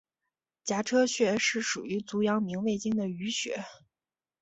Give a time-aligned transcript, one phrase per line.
[0.63, 3.63] 颊车穴是属于足阳明胃经的腧穴。